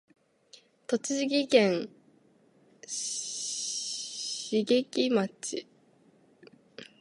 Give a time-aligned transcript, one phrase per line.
[0.87, 1.87] 栃木県
[2.87, 5.67] 茂木町